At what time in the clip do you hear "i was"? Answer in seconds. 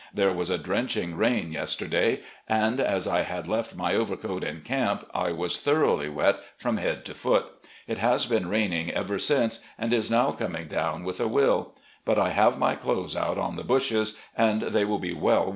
5.13-5.59